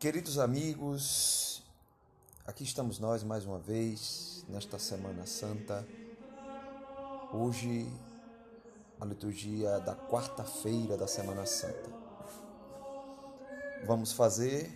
Queridos 0.00 0.38
amigos, 0.38 1.62
aqui 2.46 2.64
estamos 2.64 2.98
nós 2.98 3.22
mais 3.22 3.44
uma 3.44 3.58
vez 3.58 4.42
nesta 4.48 4.78
Semana 4.78 5.26
Santa. 5.26 5.86
Hoje, 7.34 7.86
a 8.98 9.04
liturgia 9.04 9.78
da 9.80 9.94
quarta-feira 9.94 10.96
da 10.96 11.06
Semana 11.06 11.44
Santa. 11.44 11.90
Vamos 13.84 14.12
fazer, 14.12 14.72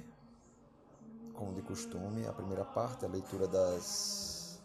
como 1.32 1.54
de 1.54 1.62
costume, 1.62 2.26
a 2.26 2.32
primeira 2.34 2.66
parte, 2.66 3.06
a 3.06 3.08
leitura 3.08 3.48
das, 3.48 4.60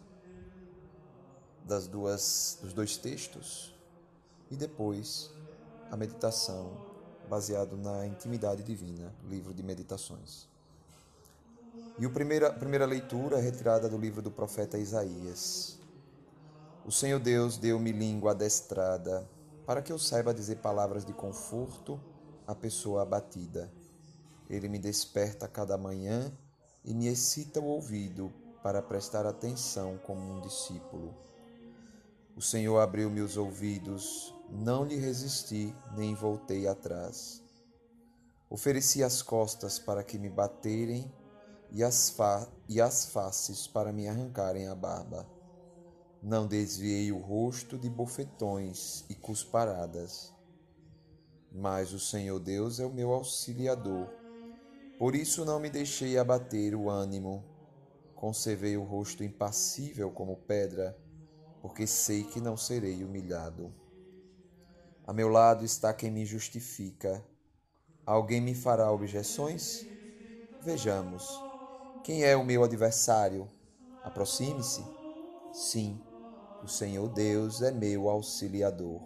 das 1.64 1.88
duas, 1.88 2.60
dos 2.62 2.74
dois 2.74 2.98
textos 2.98 3.74
e 4.52 4.58
depois 4.58 5.32
a 5.90 5.96
meditação 5.96 6.76
baseado 7.30 7.78
na 7.78 8.06
intimidade 8.06 8.62
divina, 8.62 9.16
livro 9.24 9.54
de 9.54 9.64
meditações. 9.64 10.49
E 12.00 12.06
a 12.06 12.10
primeira, 12.10 12.50
primeira 12.54 12.86
leitura 12.86 13.40
é 13.40 13.42
retirada 13.42 13.90
do 13.90 13.98
livro 13.98 14.22
do 14.22 14.32
profeta 14.32 14.78
Isaías. 14.78 15.78
O 16.86 16.94
Senhor 16.94 17.20
Deus 17.20 17.58
deu-me 17.58 17.92
língua 17.92 18.32
adestrada, 18.32 19.30
para 19.66 19.82
que 19.82 19.92
eu 19.92 20.00
saiba 20.00 20.34
dizer 20.34 20.60
palavras 20.60 21.04
de 21.04 21.12
conforto 21.12 22.00
à 22.48 22.56
pessoa 22.56 23.02
abatida. 23.02 23.70
Ele 24.50 24.70
me 24.70 24.80
desperta 24.80 25.46
cada 25.46 25.78
manhã 25.78 26.32
e 26.86 26.94
me 26.94 27.08
excita 27.08 27.60
o 27.60 27.66
ouvido 27.66 28.32
para 28.64 28.82
prestar 28.82 29.26
atenção 29.26 30.00
como 30.06 30.22
um 30.22 30.40
discípulo. 30.40 31.14
O 32.34 32.42
Senhor 32.42 32.80
abriu 32.80 33.10
meus 33.10 33.36
ouvidos, 33.36 34.34
não 34.50 34.86
lhe 34.86 34.96
resisti, 34.96 35.76
nem 35.98 36.16
voltei 36.16 36.66
atrás. 36.66 37.44
Ofereci 38.50 39.04
as 39.04 39.22
costas 39.22 39.78
para 39.78 40.02
que 40.02 40.18
me 40.18 40.30
baterem 40.30 41.12
e 41.72 41.84
as, 41.84 42.16
e 42.68 42.82
as 42.82 43.06
faces 43.06 43.68
para 43.68 43.92
me 43.94 44.08
arrancarem 44.08 44.68
a 44.68 44.76
barba. 44.76 45.28
Não 46.22 46.48
desviei 46.48 47.12
o 47.12 47.18
rosto 47.18 47.78
de 47.78 47.90
bofetões 47.90 49.06
e 49.10 49.16
cusparadas. 49.16 50.34
Mas 51.52 51.94
o 51.94 52.00
Senhor 52.00 52.40
Deus 52.40 52.80
é 52.80 52.86
o 52.86 52.94
meu 52.94 53.14
auxiliador. 53.14 54.10
Por 54.98 55.16
isso 55.16 55.46
não 55.46 55.60
me 55.60 55.70
deixei 55.70 56.18
abater 56.18 56.76
o 56.76 56.90
ânimo. 56.90 57.44
Conservei 58.16 58.76
o 58.76 58.84
rosto 58.84 59.24
impassível 59.24 60.12
como 60.12 60.36
pedra, 60.36 60.98
porque 61.62 61.88
sei 61.88 62.26
que 62.26 62.42
não 62.42 62.58
serei 62.58 63.04
humilhado. 63.04 63.74
A 65.08 65.14
meu 65.14 65.30
lado 65.30 65.64
está 65.64 65.94
quem 65.94 66.12
me 66.12 66.26
justifica. 66.26 67.24
Alguém 68.06 68.42
me 68.42 68.54
fará 68.54 68.92
objeções? 68.92 69.86
Vejamos. 70.62 71.49
Quem 72.04 72.24
é 72.24 72.36
o 72.36 72.46
meu 72.46 72.64
adversário? 72.64 73.50
Aproxime-se. 74.04 74.84
Sim, 75.52 76.02
o 76.64 76.68
Senhor 76.68 77.10
Deus 77.10 77.62
é 77.62 77.72
meu 77.72 78.10
auxiliador. 78.10 79.02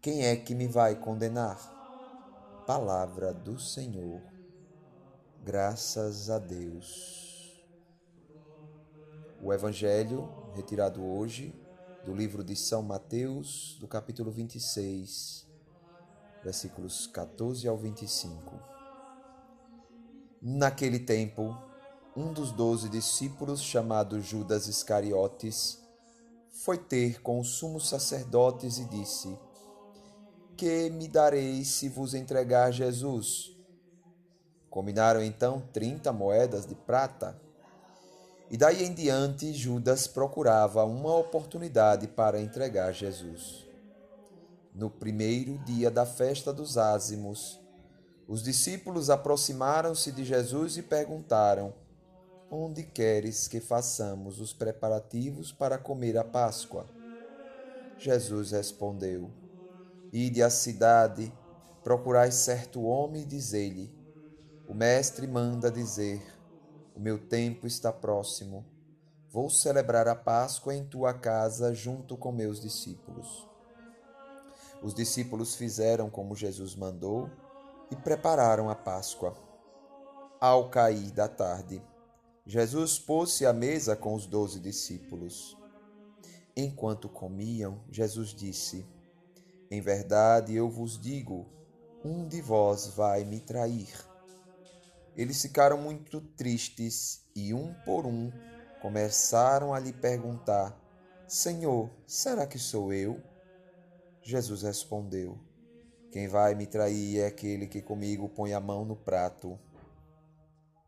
Quem 0.00 0.26
é 0.26 0.36
que 0.36 0.54
me 0.54 0.66
vai 0.66 0.94
condenar? 0.94 1.58
Palavra 2.66 3.32
do 3.32 3.58
Senhor. 3.58 4.20
Graças 5.42 6.28
a 6.28 6.38
Deus. 6.38 7.64
O 9.42 9.52
Evangelho, 9.52 10.28
retirado 10.54 11.02
hoje 11.02 11.54
do 12.04 12.14
livro 12.14 12.44
de 12.44 12.54
São 12.54 12.82
Mateus, 12.82 13.78
do 13.80 13.88
capítulo 13.88 14.30
26, 14.30 15.46
versículos 16.42 17.06
14 17.06 17.66
ao 17.66 17.78
25. 17.78 18.60
Naquele 20.42 20.98
tempo, 20.98 21.56
um 22.16 22.32
dos 22.32 22.52
doze 22.52 22.88
discípulos, 22.88 23.60
chamado 23.60 24.20
Judas 24.20 24.68
Iscariotes, 24.68 25.80
foi 26.48 26.78
ter 26.78 27.20
com 27.20 27.40
os 27.40 27.48
sumos 27.48 27.88
sacerdotes 27.88 28.78
e 28.78 28.84
disse: 28.84 29.36
Que 30.56 30.88
me 30.90 31.08
dareis 31.08 31.68
se 31.68 31.88
vos 31.88 32.14
entregar 32.14 32.72
Jesus? 32.72 33.50
Combinaram 34.70 35.22
então 35.22 35.60
trinta 35.72 36.12
moedas 36.12 36.66
de 36.66 36.74
prata. 36.74 37.40
E 38.50 38.56
daí 38.56 38.84
em 38.84 38.94
diante, 38.94 39.52
Judas 39.52 40.06
procurava 40.06 40.84
uma 40.84 41.16
oportunidade 41.16 42.06
para 42.06 42.40
entregar 42.40 42.92
Jesus. 42.92 43.66
No 44.72 44.88
primeiro 44.88 45.58
dia 45.64 45.90
da 45.90 46.06
festa 46.06 46.52
dos 46.52 46.78
ázimos, 46.78 47.60
os 48.28 48.42
discípulos 48.42 49.10
aproximaram-se 49.10 50.12
de 50.12 50.24
Jesus 50.24 50.76
e 50.76 50.82
perguntaram: 50.82 51.74
Onde 52.56 52.84
queres 52.84 53.48
que 53.48 53.58
façamos 53.58 54.38
os 54.38 54.52
preparativos 54.52 55.50
para 55.50 55.76
comer 55.76 56.16
a 56.16 56.22
Páscoa? 56.22 56.88
Jesus 57.98 58.52
respondeu: 58.52 59.28
Ide 60.12 60.40
à 60.40 60.48
cidade, 60.48 61.36
procurai 61.82 62.30
certo 62.30 62.84
homem 62.84 63.22
e 63.22 63.26
dizei-lhe: 63.26 63.92
O 64.68 64.72
mestre 64.72 65.26
manda 65.26 65.68
dizer: 65.68 66.22
O 66.94 67.00
meu 67.00 67.18
tempo 67.18 67.66
está 67.66 67.92
próximo. 67.92 68.64
Vou 69.32 69.50
celebrar 69.50 70.06
a 70.06 70.14
Páscoa 70.14 70.76
em 70.76 70.84
tua 70.84 71.12
casa 71.12 71.74
junto 71.74 72.16
com 72.16 72.30
meus 72.30 72.60
discípulos. 72.60 73.48
Os 74.80 74.94
discípulos 74.94 75.56
fizeram 75.56 76.08
como 76.08 76.36
Jesus 76.36 76.76
mandou 76.76 77.28
e 77.90 77.96
prepararam 77.96 78.70
a 78.70 78.76
Páscoa. 78.76 79.34
Ao 80.40 80.70
cair 80.70 81.10
da 81.10 81.26
tarde, 81.26 81.82
Jesus 82.46 82.98
pôs-se 82.98 83.46
à 83.46 83.54
mesa 83.54 83.96
com 83.96 84.14
os 84.14 84.26
doze 84.26 84.60
discípulos. 84.60 85.56
Enquanto 86.54 87.08
comiam, 87.08 87.82
Jesus 87.90 88.34
disse: 88.34 88.86
Em 89.70 89.80
verdade 89.80 90.54
eu 90.54 90.68
vos 90.68 91.00
digo, 91.00 91.46
um 92.04 92.28
de 92.28 92.42
vós 92.42 92.88
vai 92.88 93.24
me 93.24 93.40
trair. 93.40 93.88
Eles 95.16 95.40
ficaram 95.40 95.78
muito 95.78 96.20
tristes 96.20 97.24
e, 97.34 97.54
um 97.54 97.72
por 97.84 98.04
um, 98.04 98.30
começaram 98.82 99.72
a 99.72 99.78
lhe 99.78 99.92
perguntar: 99.92 100.78
Senhor, 101.26 101.88
será 102.06 102.46
que 102.46 102.58
sou 102.58 102.92
eu? 102.92 103.22
Jesus 104.22 104.62
respondeu: 104.62 105.38
Quem 106.12 106.28
vai 106.28 106.54
me 106.54 106.66
trair 106.66 107.20
é 107.20 107.26
aquele 107.26 107.66
que 107.66 107.80
comigo 107.80 108.28
põe 108.28 108.52
a 108.52 108.60
mão 108.60 108.84
no 108.84 108.96
prato. 108.96 109.58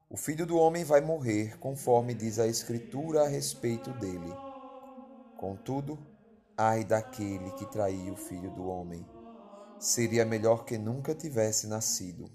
O 0.08 0.16
filho 0.16 0.46
do 0.46 0.56
homem 0.56 0.84
vai 0.84 1.00
morrer, 1.00 1.58
conforme 1.58 2.14
diz 2.14 2.38
a 2.38 2.46
Escritura 2.46 3.24
a 3.24 3.28
respeito 3.28 3.90
dele. 3.94 4.32
Contudo, 5.36 5.98
ai 6.56 6.84
daquele 6.84 7.50
que 7.52 7.66
traiu 7.66 8.14
o 8.14 8.16
filho 8.16 8.50
do 8.52 8.66
homem. 8.66 9.04
Seria 9.80 10.24
melhor 10.24 10.64
que 10.64 10.78
nunca 10.78 11.12
tivesse 11.12 11.66
nascido. 11.66 12.30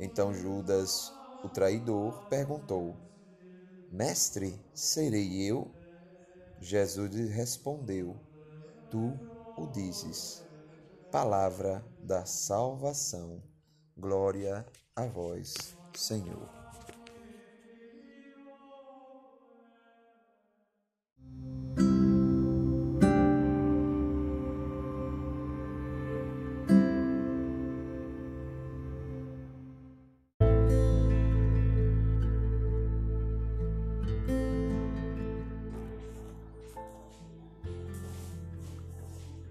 Então 0.00 0.32
Judas, 0.32 1.12
o 1.44 1.50
traidor, 1.50 2.26
perguntou: 2.28 2.96
Mestre, 3.92 4.58
serei 4.72 5.42
eu? 5.42 5.70
Jesus 6.60 7.14
respondeu: 7.30 8.16
Tu 8.90 9.12
o 9.54 9.66
dizes. 9.66 10.42
Palavra 11.12 11.84
da 12.02 12.24
salvação. 12.24 13.42
Glória 13.96 14.64
a 14.94 15.06
vós, 15.06 15.76
Senhor. 15.94 16.58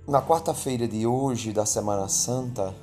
Na 0.07 0.21
quarta-feira 0.21 0.87
de 0.87 1.05
hoje, 1.05 1.51
da 1.51 1.65
Semana 1.65 2.07
Santa, 2.07 2.73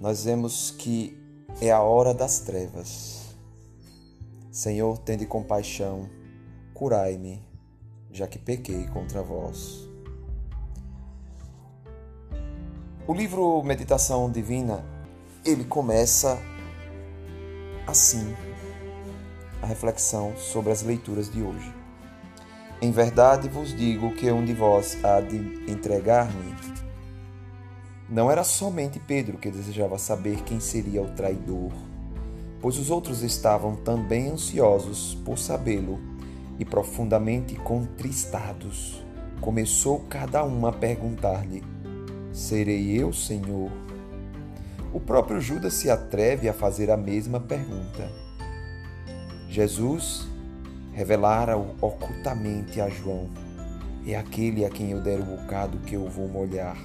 nós 0.00 0.24
vemos 0.24 0.70
que 0.70 1.20
é 1.62 1.70
a 1.70 1.80
hora 1.80 2.12
das 2.12 2.40
trevas. 2.40 3.36
Senhor, 4.50 4.98
tende 4.98 5.24
compaixão, 5.24 6.10
curai-me, 6.74 7.40
já 8.10 8.26
que 8.26 8.36
pequei 8.36 8.88
contra 8.88 9.22
vós. 9.22 9.88
O 13.06 13.14
livro 13.14 13.62
Meditação 13.62 14.28
Divina, 14.28 14.84
ele 15.44 15.64
começa 15.64 16.36
assim 17.86 18.34
a 19.62 19.66
reflexão 19.66 20.36
sobre 20.36 20.72
as 20.72 20.82
leituras 20.82 21.30
de 21.30 21.42
hoje. 21.42 21.72
Em 22.80 22.90
verdade 22.90 23.48
vos 23.48 23.72
digo 23.72 24.12
que 24.16 24.28
um 24.32 24.44
de 24.44 24.52
vós 24.52 24.98
há 25.04 25.20
de 25.20 25.36
entregar-me 25.70 26.81
não 28.12 28.30
era 28.30 28.44
somente 28.44 28.98
Pedro 28.98 29.38
que 29.38 29.50
desejava 29.50 29.96
saber 29.96 30.42
quem 30.42 30.60
seria 30.60 31.00
o 31.00 31.10
traidor. 31.12 31.72
pois 32.60 32.78
os 32.78 32.90
outros 32.90 33.22
estavam 33.22 33.74
também 33.74 34.28
ansiosos 34.28 35.18
por 35.24 35.38
sabê-lo 35.38 35.98
e 36.58 36.64
profundamente 36.64 37.56
contristados. 37.56 39.02
Começou 39.40 40.00
cada 40.10 40.44
um 40.44 40.66
a 40.66 40.72
perguntar-lhe: 40.72 41.64
Serei 42.32 42.92
eu, 42.92 43.14
Senhor? 43.14 43.72
O 44.92 45.00
próprio 45.00 45.40
Judas 45.40 45.72
se 45.72 45.90
atreve 45.90 46.50
a 46.50 46.52
fazer 46.52 46.90
a 46.90 46.96
mesma 46.98 47.40
pergunta. 47.40 48.12
Jesus 49.48 50.28
revelara 50.92 51.56
ocultamente 51.56 52.78
a 52.78 52.90
João: 52.90 53.30
É 54.06 54.14
aquele 54.14 54.66
a 54.66 54.70
quem 54.70 54.90
eu 54.90 55.00
der 55.00 55.18
o 55.18 55.24
bocado 55.24 55.78
que 55.78 55.96
eu 55.96 56.06
vou 56.08 56.28
molhar. 56.28 56.76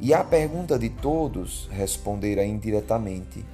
E 0.00 0.14
à 0.14 0.22
pergunta 0.22 0.78
de 0.78 0.88
todos, 0.88 1.68
respondera 1.72 2.44
indiretamente: 2.44 3.44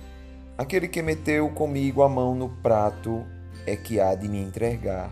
Aquele 0.59 0.89
que 0.89 1.03
meteu 1.03 1.49
comigo 1.51 2.03
a 2.03 2.09
mão 2.09 2.35
no 2.35 2.49
prato 2.49 3.25
é 3.67 3.75
que 3.77 3.99
há 3.99 4.15
de 4.15 4.29
me 4.29 4.39
entregar. 4.39 5.11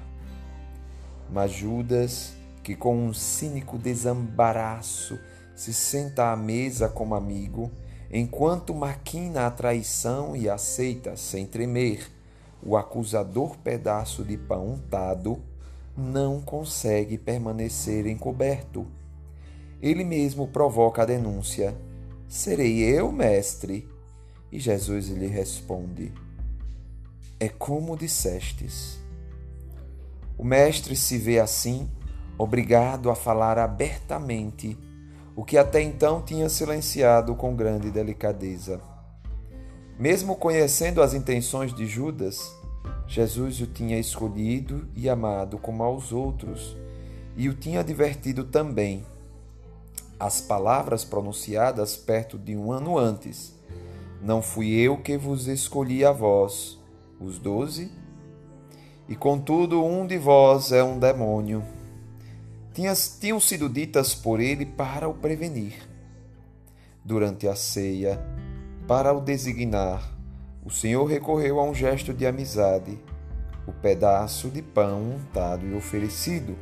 Mas 1.30 1.50
Judas, 1.52 2.34
que 2.62 2.76
com 2.76 3.06
um 3.06 3.14
cínico 3.14 3.78
desembaraço 3.78 5.18
se 5.56 5.72
senta 5.72 6.30
à 6.30 6.36
mesa 6.36 6.88
como 6.88 7.14
amigo, 7.14 7.70
enquanto 8.10 8.74
maquina 8.74 9.46
a 9.46 9.50
traição 9.50 10.36
e 10.36 10.50
aceita, 10.50 11.16
sem 11.16 11.46
tremer, 11.46 12.10
o 12.62 12.76
acusador 12.76 13.56
pedaço 13.58 14.22
de 14.22 14.36
pão 14.36 14.74
untado, 14.74 15.40
não 15.96 16.40
consegue 16.40 17.16
permanecer 17.16 18.06
encoberto. 18.06 18.86
Ele 19.82 20.04
mesmo 20.04 20.46
provoca 20.46 21.02
a 21.02 21.04
denúncia: 21.04 21.74
Serei 22.28 22.82
eu, 22.82 23.10
mestre? 23.10 23.88
E 24.50 24.58
Jesus 24.58 25.08
lhe 25.08 25.26
responde: 25.26 26.12
É 27.40 27.48
como 27.48 27.96
dissestes. 27.96 28.98
O 30.38 30.44
mestre 30.44 30.96
se 30.96 31.18
vê 31.18 31.38
assim, 31.38 31.88
obrigado 32.38 33.10
a 33.10 33.14
falar 33.14 33.58
abertamente 33.58 34.78
o 35.34 35.44
que 35.44 35.56
até 35.56 35.80
então 35.80 36.22
tinha 36.22 36.48
silenciado 36.48 37.34
com 37.34 37.54
grande 37.54 37.90
delicadeza. 37.90 38.80
Mesmo 39.98 40.36
conhecendo 40.36 41.02
as 41.02 41.14
intenções 41.14 41.74
de 41.74 41.86
Judas, 41.86 42.54
Jesus 43.06 43.60
o 43.60 43.66
tinha 43.66 43.98
escolhido 43.98 44.88
e 44.94 45.08
amado 45.08 45.58
como 45.58 45.82
aos 45.82 46.12
outros 46.12 46.76
e 47.36 47.48
o 47.48 47.54
tinha 47.54 47.80
advertido 47.80 48.44
também. 48.44 49.04
As 50.22 50.40
palavras 50.40 51.04
pronunciadas 51.04 51.96
perto 51.96 52.38
de 52.38 52.56
um 52.56 52.70
ano 52.70 52.96
antes 52.96 53.52
não 54.22 54.40
fui 54.40 54.70
eu 54.70 54.98
que 54.98 55.18
vos 55.18 55.48
escolhi 55.48 56.04
a 56.04 56.12
vós, 56.12 56.78
os 57.18 57.40
doze? 57.40 57.90
E 59.08 59.16
contudo, 59.16 59.84
um 59.84 60.06
de 60.06 60.16
vós 60.18 60.70
é 60.70 60.80
um 60.80 60.96
demônio. 60.96 61.64
Tinhas, 62.72 63.18
tinham 63.20 63.40
sido 63.40 63.68
ditas 63.68 64.14
por 64.14 64.38
ele 64.38 64.64
para 64.64 65.08
o 65.08 65.14
prevenir. 65.14 65.74
Durante 67.04 67.48
a 67.48 67.56
ceia, 67.56 68.24
para 68.86 69.12
o 69.12 69.20
designar, 69.20 70.08
o 70.64 70.70
Senhor 70.70 71.04
recorreu 71.04 71.58
a 71.58 71.64
um 71.64 71.74
gesto 71.74 72.14
de 72.14 72.28
amizade, 72.28 72.96
o 73.66 73.72
pedaço 73.72 74.50
de 74.50 74.62
pão 74.62 75.02
untado 75.02 75.66
e 75.66 75.74
oferecido, 75.74 76.56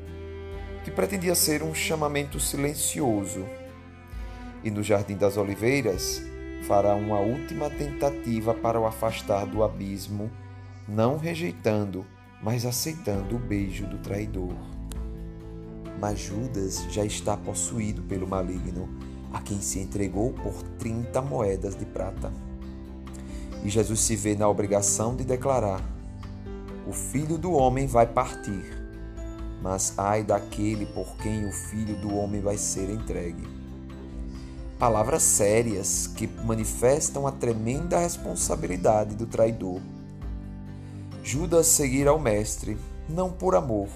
que 0.90 0.96
pretendia 0.96 1.36
ser 1.36 1.62
um 1.62 1.72
chamamento 1.72 2.40
silencioso. 2.40 3.46
E 4.64 4.72
no 4.72 4.82
Jardim 4.82 5.16
das 5.16 5.36
Oliveiras, 5.36 6.20
fará 6.66 6.96
uma 6.96 7.20
última 7.20 7.70
tentativa 7.70 8.52
para 8.52 8.78
o 8.78 8.84
afastar 8.84 9.46
do 9.46 9.62
abismo, 9.62 10.28
não 10.88 11.16
rejeitando, 11.16 12.04
mas 12.42 12.66
aceitando 12.66 13.36
o 13.36 13.38
beijo 13.38 13.86
do 13.86 13.98
traidor. 13.98 14.52
Mas 16.00 16.18
Judas 16.18 16.84
já 16.90 17.04
está 17.04 17.36
possuído 17.36 18.02
pelo 18.02 18.26
maligno, 18.26 18.88
a 19.32 19.40
quem 19.40 19.60
se 19.60 19.78
entregou 19.78 20.32
por 20.32 20.60
30 20.80 21.22
moedas 21.22 21.76
de 21.76 21.84
prata. 21.84 22.32
E 23.62 23.68
Jesus 23.68 24.00
se 24.00 24.16
vê 24.16 24.34
na 24.34 24.48
obrigação 24.48 25.14
de 25.14 25.22
declarar: 25.22 25.80
O 26.84 26.92
filho 26.92 27.38
do 27.38 27.52
homem 27.52 27.86
vai 27.86 28.08
partir, 28.08 28.79
mas 29.60 29.94
ai 29.98 30.22
daquele 30.22 30.86
por 30.86 31.16
quem 31.16 31.46
o 31.46 31.52
filho 31.52 31.96
do 31.96 32.14
homem 32.16 32.40
vai 32.40 32.56
ser 32.56 32.88
entregue 32.90 33.60
palavras 34.80 35.22
sérias 35.22 36.06
que 36.06 36.26
manifestam 36.26 37.26
a 37.26 37.30
tremenda 37.30 37.98
responsabilidade 37.98 39.14
do 39.14 39.26
traidor. 39.26 39.78
Judas 41.22 41.66
seguirá 41.66 42.14
o 42.14 42.18
Mestre, 42.18 42.78
não 43.06 43.30
por 43.30 43.54
amor, 43.54 43.88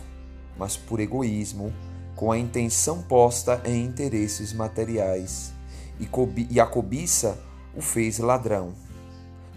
mas 0.58 0.76
por 0.76 1.00
egoísmo, 1.00 1.72
com 2.14 2.30
a 2.30 2.38
intenção 2.38 3.00
posta 3.00 3.62
em 3.64 3.82
interesses 3.82 4.52
materiais, 4.52 5.54
e 5.98 6.60
a 6.60 6.66
cobiça 6.66 7.38
o 7.74 7.80
fez 7.80 8.18
ladrão. 8.18 8.74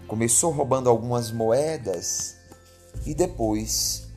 Começou 0.06 0.50
roubando 0.50 0.88
algumas 0.88 1.30
moedas 1.30 2.38
e 3.04 3.12
depois 3.12 4.07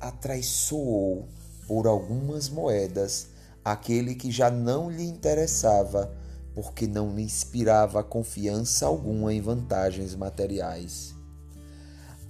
atraiçoou 0.00 1.28
por 1.66 1.86
algumas 1.86 2.48
moedas 2.48 3.28
aquele 3.64 4.14
que 4.14 4.30
já 4.30 4.50
não 4.50 4.90
lhe 4.90 5.04
interessava 5.04 6.12
porque 6.54 6.86
não 6.86 7.10
me 7.10 7.22
inspirava 7.22 8.02
confiança 8.02 8.86
alguma 8.86 9.34
em 9.34 9.40
vantagens 9.40 10.14
materiais. 10.14 11.14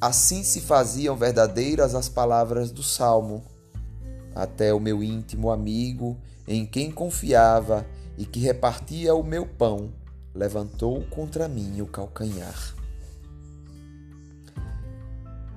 Assim 0.01 0.43
se 0.43 0.61
faziam 0.61 1.17
verdadeiras 1.17 1.95
as 1.95 2.09
palavras 2.09 2.71
do 2.71 2.83
salmo. 2.83 3.45
Até 4.35 4.73
o 4.73 4.81
meu 4.81 5.03
íntimo 5.03 5.51
amigo, 5.51 6.17
em 6.49 6.67
quem 6.67 6.91
confiava 6.91 7.87
e 8.17 8.25
que 8.25 8.41
repartia 8.41 9.15
o 9.15 9.23
meu 9.23 9.47
pão, 9.47 9.93
levantou 10.35 11.05
contra 11.11 11.47
mim 11.47 11.81
o 11.81 11.87
calcanhar. 11.87 12.75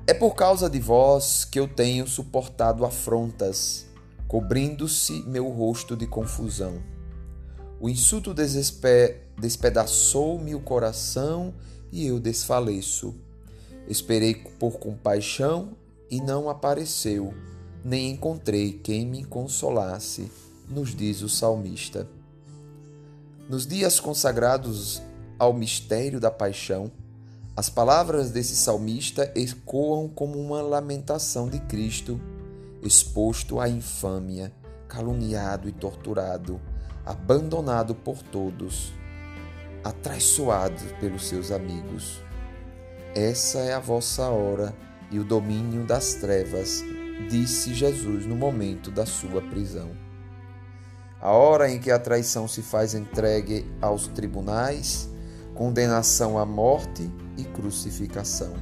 É 0.10 0.14
por 0.14 0.36
causa 0.36 0.70
de 0.70 0.80
vós 0.80 1.44
que 1.44 1.60
eu 1.60 1.68
tenho 1.68 2.08
suportado 2.08 2.86
afrontas, 2.86 3.86
cobrindo-se 4.26 5.22
meu 5.24 5.50
rosto 5.50 5.98
de 5.98 6.08
confusão. 6.08 6.82
O 7.78 7.90
insulto 7.90 8.34
despe 8.34 9.18
despedaçou-me 9.38 10.56
o 10.56 10.62
coração 10.62 11.54
e 11.92 12.08
eu 12.08 12.22
desfaleço. 12.22 13.16
Esperei 13.86 14.34
por 14.34 14.80
compaixão 14.80 15.74
e 16.10 16.22
não 16.22 16.50
apareceu, 16.50 17.34
nem 17.84 18.12
encontrei 18.12 18.72
quem 18.72 19.06
me 19.06 19.26
consolasse, 19.26 20.32
nos 20.70 20.96
diz 20.96 21.22
o 21.22 21.28
salmista. 21.28 22.08
Nos 23.50 23.68
dias 23.68 24.00
consagrados 24.00 25.02
ao 25.38 25.52
mistério 25.52 26.22
da 26.22 26.32
paixão, 26.32 26.90
as 27.58 27.70
palavras 27.70 28.32
desse 28.32 28.56
salmista 28.56 29.30
ecoam 29.36 30.08
como 30.08 30.40
uma 30.40 30.62
lamentação 30.62 31.50
de 31.50 31.60
Cristo, 31.60 32.22
exposto 32.82 33.60
à 33.60 33.68
infâmia, 33.68 34.54
caluniado 34.88 35.68
e 35.68 35.74
torturado 35.74 36.62
abandonado 37.08 37.96
por 37.96 38.22
todos, 38.22 38.92
atraiçoado 39.82 40.84
pelos 41.00 41.26
seus 41.26 41.52
amigos. 41.52 42.22
Essa 43.16 43.60
é 43.60 43.74
a 43.74 43.80
vossa 43.80 44.28
hora 44.28 44.76
e 45.10 45.18
o 45.18 45.24
domínio 45.24 45.86
das 45.86 46.16
trevas, 46.16 46.84
disse 47.30 47.74
Jesus 47.74 48.26
no 48.26 48.36
momento 48.36 48.92
da 48.92 49.06
sua 49.06 49.42
prisão. 49.42 49.92
A 51.22 51.32
hora 51.32 51.72
em 51.72 51.80
que 51.80 51.90
a 51.90 51.98
traição 51.98 52.46
se 52.46 52.62
faz 52.62 52.94
entregue 52.94 53.66
aos 53.82 54.08
tribunais, 54.08 55.10
condenação 55.56 56.38
à 56.38 56.46
morte 56.46 57.10
e 57.38 57.44
crucificação. 57.44 58.54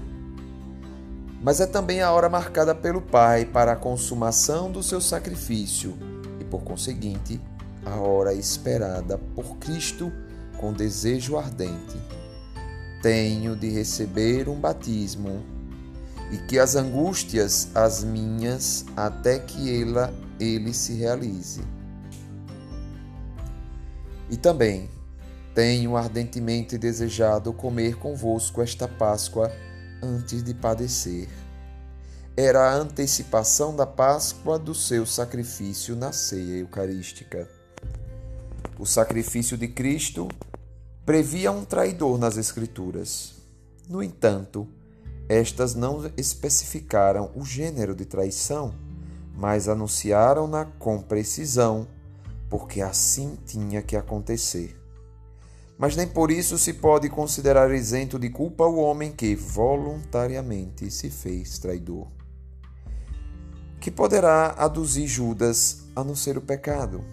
Mas 1.42 1.60
é 1.60 1.68
também 1.68 2.02
a 2.02 2.12
hora 2.12 2.28
marcada 2.28 2.74
pelo 2.74 3.02
Pai 3.02 3.46
para 3.46 3.74
a 3.74 3.76
consumação 3.76 4.72
do 4.72 4.82
seu 4.82 5.00
sacrifício 5.00 5.98
e, 6.40 6.44
por 6.44 6.64
conseguinte, 6.64 7.40
a 7.86 7.96
hora 7.96 8.34
esperada 8.34 9.18
por 9.36 9.58
Cristo 9.58 10.12
com 10.58 10.74
desejo 10.74 11.38
ardente. 11.38 12.00
Tenho 13.02 13.56
de 13.56 13.70
receber 13.70 14.50
um 14.50 14.60
batismo 14.60 15.44
e 16.32 16.38
que 16.38 16.58
as 16.58 16.76
angústias 16.76 17.70
as 17.76 18.04
minhas 18.04 18.84
até 18.98 19.38
que 19.38 19.82
ela 19.82 20.12
ele 20.40 20.74
se 20.74 20.94
realize. 20.94 21.62
E 24.30 24.36
também 24.36 24.90
tenho 25.56 25.96
ardentemente 25.96 26.78
desejado 26.78 27.54
comer 27.54 27.96
convosco 27.96 28.62
esta 28.62 28.90
Páscoa 28.90 29.50
antes 30.04 30.44
de 30.44 30.54
padecer. 30.54 31.30
Era 32.36 32.70
a 32.70 32.76
antecipação 32.76 33.74
da 33.74 33.88
Páscoa 33.88 34.60
do 34.60 34.76
seu 34.76 35.06
sacrifício 35.06 35.96
na 35.96 36.12
ceia 36.12 36.58
eucarística. 36.58 37.50
O 38.78 38.86
sacrifício 38.86 39.58
de 39.58 39.70
Cristo 39.70 40.28
previa 41.06 41.54
um 41.54 41.64
traidor 41.64 42.18
nas 42.18 42.36
Escrituras. 42.36 43.36
No 43.88 44.04
entanto, 44.04 44.68
estas 45.30 45.74
não 45.74 46.12
especificaram 46.18 47.32
o 47.34 47.46
gênero 47.46 47.96
de 47.96 48.04
traição, 48.04 48.76
mas 49.34 49.70
anunciaram-na 49.70 50.66
com 50.78 51.02
precisão, 51.02 51.88
porque 52.50 52.82
assim 52.82 53.38
tinha 53.46 53.82
que 53.82 53.96
acontecer. 53.96 54.85
Mas 55.78 55.96
nem 55.96 56.08
por 56.08 56.32
isso 56.32 56.58
se 56.58 56.74
pode 56.74 57.10
considerar 57.10 57.74
isento 57.74 58.18
de 58.18 58.30
culpa 58.30 58.66
o 58.66 58.78
homem 58.78 59.12
que 59.12 59.36
voluntariamente 59.36 60.90
se 60.90 61.10
fez 61.10 61.60
traidor. 61.60 62.08
Que 63.80 63.92
poderá 63.92 64.56
aduzir 64.58 65.08
Judas 65.08 65.86
a 65.96 66.04
não 66.04 66.16
ser 66.16 66.38
o 66.38 66.42
pecado? 66.42 67.04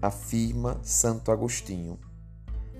Afirma 0.00 0.80
Santo 0.82 1.30
Agostinho. 1.30 1.98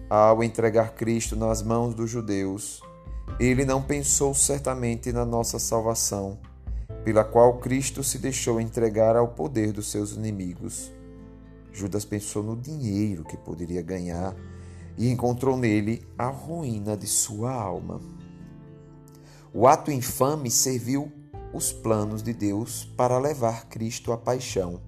Ao 0.08 0.42
entregar 0.42 0.94
Cristo 0.94 1.36
nas 1.36 1.62
mãos 1.62 1.94
dos 1.94 2.10
judeus, 2.10 2.82
ele 3.38 3.64
não 3.64 3.82
pensou 3.82 4.34
certamente 4.34 5.12
na 5.12 5.24
nossa 5.24 5.58
salvação, 5.58 6.38
pela 7.04 7.22
qual 7.24 7.58
Cristo 7.58 8.02
se 8.02 8.18
deixou 8.18 8.60
entregar 8.60 9.16
ao 9.16 9.28
poder 9.28 9.72
dos 9.72 9.90
seus 9.90 10.12
inimigos. 10.12 10.90
Judas 11.72 12.04
pensou 12.04 12.42
no 12.42 12.56
dinheiro 12.56 13.24
que 13.24 13.36
poderia 13.36 13.82
ganhar 13.82 14.34
e 14.96 15.08
encontrou 15.08 15.56
nele 15.56 16.06
a 16.16 16.28
ruína 16.28 16.96
de 16.96 17.06
sua 17.06 17.52
alma. 17.52 18.00
O 19.52 19.66
ato 19.66 19.90
infame 19.90 20.50
serviu 20.50 21.12
os 21.52 21.72
planos 21.72 22.22
de 22.22 22.32
Deus 22.32 22.84
para 22.96 23.18
levar 23.18 23.66
Cristo 23.66 24.12
à 24.12 24.16
paixão. 24.16 24.80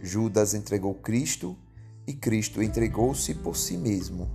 Judas 0.00 0.54
entregou 0.54 0.94
Cristo 0.94 1.56
e 2.06 2.12
Cristo 2.12 2.62
entregou-se 2.62 3.34
por 3.34 3.56
si 3.56 3.76
mesmo. 3.76 4.28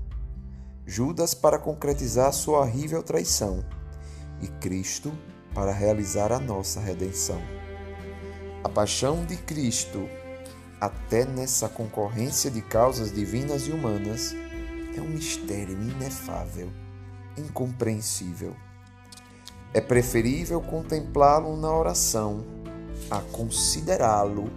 Judas 0.85 1.33
para 1.33 1.59
concretizar 1.59 2.31
sua 2.31 2.59
horrível 2.59 3.03
traição 3.03 3.65
e 4.41 4.47
Cristo 4.47 5.11
para 5.53 5.73
realizar 5.73 6.31
a 6.31 6.39
nossa 6.39 6.79
redenção. 6.79 7.41
A 8.63 8.69
paixão 8.69 9.25
de 9.25 9.35
Cristo, 9.35 10.07
até 10.79 11.25
nessa 11.25 11.67
concorrência 11.67 12.49
de 12.49 12.61
causas 12.61 13.11
divinas 13.11 13.67
e 13.67 13.71
humanas, 13.71 14.33
é 14.99 15.01
um 15.01 15.07
mistério 15.07 15.73
inefável, 15.81 16.69
incompreensível. 17.37 18.55
É 19.73 19.81
preferível 19.81 20.61
contemplá-lo 20.61 21.55
na 21.57 21.71
oração 21.71 22.43
a 23.09 23.19
considerá-lo 23.21 24.49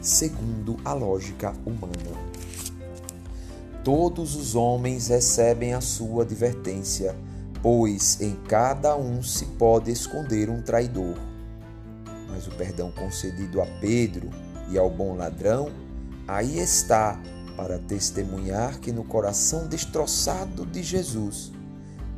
segundo 0.00 0.76
a 0.84 0.92
lógica 0.92 1.54
humana. 1.64 2.34
Todos 3.82 4.34
os 4.34 4.54
homens 4.54 5.08
recebem 5.08 5.74
a 5.74 5.80
sua 5.80 6.22
advertência, 6.22 7.14
pois 7.62 8.20
em 8.20 8.34
cada 8.48 8.96
um 8.96 9.22
se 9.22 9.44
pode 9.46 9.90
esconder 9.90 10.48
um 10.50 10.62
traidor. 10.62 11.16
Mas 12.30 12.46
o 12.46 12.50
perdão 12.52 12.90
concedido 12.90 13.60
a 13.60 13.66
Pedro 13.80 14.30
e 14.70 14.78
ao 14.78 14.90
bom 14.90 15.14
ladrão, 15.14 15.70
aí 16.26 16.58
está 16.58 17.20
para 17.56 17.78
testemunhar 17.78 18.80
que 18.80 18.92
no 18.92 19.04
coração 19.04 19.68
destroçado 19.68 20.66
de 20.66 20.82
Jesus 20.82 21.52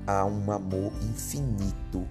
há 0.07 0.25
um 0.25 0.51
amor 0.51 0.93
infinito, 1.03 2.07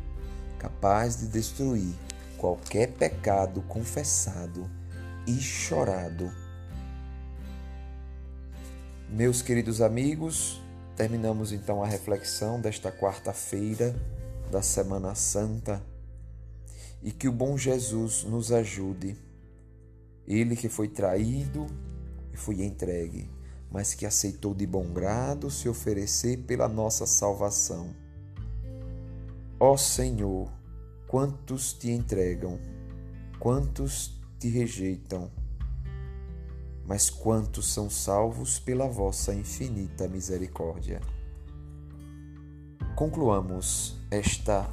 capaz 0.60 1.17
de 1.17 1.27
destruir 1.27 1.94
qualquer 2.38 2.91
pecado 2.94 3.62
confessado 3.63 4.70
e 5.25 5.39
chorado. 5.39 6.32
Meus 9.10 9.41
queridos 9.41 9.82
amigos, 9.82 10.62
terminamos 10.96 11.51
então 11.51 11.84
a 11.84 11.88
reflexão 11.88 12.60
desta 12.60 12.91
quarta-feira 12.91 13.96
da 14.51 14.62
Semana 14.62 15.15
Santa 15.15 15.82
e 17.01 17.12
que 17.12 17.27
o 17.27 17.32
bom 17.32 17.58
Jesus 17.58 18.24
nos 18.24 18.51
ajude. 18.51 19.15
Ele 20.27 20.55
que 20.55 20.67
foi 20.67 20.88
traído, 20.88 21.67
e 22.36 22.38
foi 22.38 22.62
entregue, 22.63 23.32
mas 23.72 23.94
que 23.94 24.06
aceitou 24.06 24.54
de 24.54 24.68
bom 24.68 24.92
grado 24.92 25.50
se 25.50 25.70
oferecer 25.70 26.39
pela 26.39 26.68
nossa 26.68 27.06
salvação. 27.06 27.96
Ó 29.58 29.77
Senhor, 29.77 30.51
quantos 31.08 31.72
te 31.72 31.89
entregam, 31.89 32.60
quantos 33.39 34.20
te 34.38 34.50
rejeitam, 34.50 35.32
mas 36.86 37.10
quantos 37.10 37.74
são 37.74 37.89
salvos 37.89 38.60
pela 38.60 38.88
vossa 38.88 39.34
infinita 39.34 40.10
misericórdia. 40.10 41.00
Concluamos 42.98 43.98
esta 44.12 44.70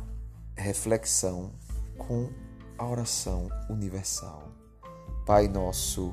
reflexão 0.57 1.53
com 1.97 2.29
a 2.77 2.87
oração 2.89 3.49
universal. 3.71 4.51
Pai 5.25 5.47
nosso, 5.47 6.13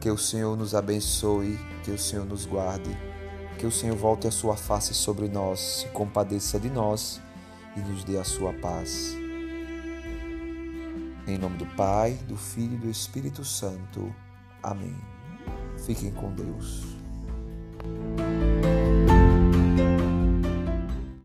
Que 0.00 0.10
o 0.10 0.16
Senhor 0.18 0.56
nos 0.56 0.74
abençoe, 0.74 1.58
que 1.82 1.90
o 1.90 1.98
Senhor 1.98 2.24
nos 2.24 2.46
guarde, 2.46 2.96
que 3.58 3.66
o 3.66 3.72
Senhor 3.72 3.96
volte 3.96 4.28
a 4.28 4.30
sua 4.30 4.56
face 4.56 4.94
sobre 4.94 5.28
nós, 5.28 5.58
se 5.58 5.88
compadeça 5.88 6.58
de 6.58 6.70
nós 6.70 7.20
e 7.76 7.80
nos 7.80 8.04
dê 8.04 8.18
a 8.18 8.24
sua 8.24 8.52
paz. 8.52 9.16
Em 11.26 11.36
nome 11.36 11.58
do 11.58 11.66
Pai, 11.76 12.14
do 12.28 12.36
Filho 12.36 12.74
e 12.74 12.78
do 12.78 12.90
Espírito 12.90 13.44
Santo. 13.44 14.14
Amém. 14.62 14.96
Fiquem 15.84 16.10
com 16.12 16.32
Deus. 16.32 16.84